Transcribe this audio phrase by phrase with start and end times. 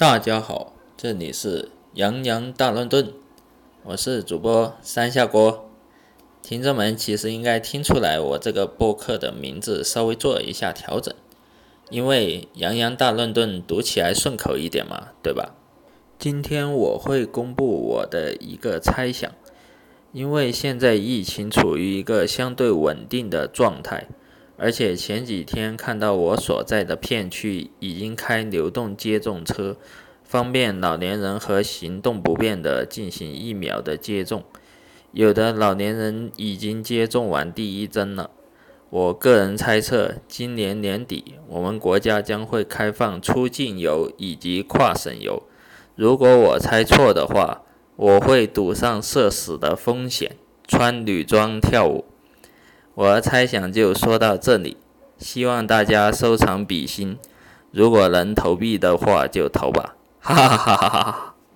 [0.00, 3.12] 大家好，这里是洋洋大乱炖，
[3.84, 5.68] 我是主播三下锅。
[6.42, 11.14] 听众们其实应该听出来，我这个播客的名字稍微做一下调整，
[11.90, 15.54] 因为洋洋大乱炖读起来顺口一点嘛，对吧？
[16.18, 19.30] 今天我会公布我的一个猜想，
[20.12, 24.08] 因为现在疫情处于一个相对稳定的状态，
[24.62, 29.78] 而且前几天看到我所在的片区已经开流动接种车，
[30.22, 34.44] 方便老年人和行动不便的进行疫苗的接种。
[35.12, 38.30] 有的老年人已经接种完第一针了。
[38.90, 45.42] 我个人猜测，今年年底我们国家将会开放出境游以及跨省游。
[45.96, 47.62] 如果我猜错的话，
[47.96, 50.36] 我会赌上社死的风险，
[50.68, 52.04] 穿女装跳舞。
[52.94, 54.76] 我猜想就说到这里，
[55.16, 57.18] 希望大家收藏比心。
[57.70, 61.29] 如果能投币的话就投吧，哈哈哈哈哈哈。